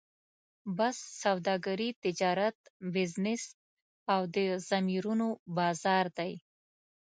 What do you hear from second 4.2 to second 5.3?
د ضمیرونو